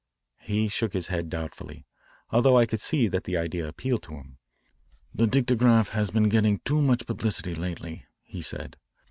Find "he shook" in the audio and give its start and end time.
0.39-0.93